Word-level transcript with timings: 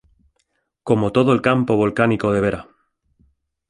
Como 0.81 1.11
todo 1.11 1.31
el 1.31 1.43
campo 1.43 1.75
volcánico 1.77 2.31
de 2.33 2.41
Vera. 2.41 2.67